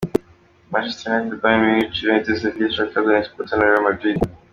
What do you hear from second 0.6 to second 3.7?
Manchester United: Bayern Munich, Juventus, Sevilla, Shakhtar Donestk, Porto na